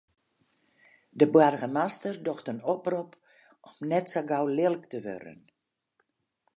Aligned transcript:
De 1.19 1.27
boargemaster 1.35 2.15
docht 2.27 2.47
in 2.53 2.61
oprop 2.73 3.11
om 3.69 3.77
net 3.91 4.05
sa 4.11 4.21
gau 4.29 4.43
lulk 4.57 4.83
te 4.91 4.99
wurden. 5.05 5.39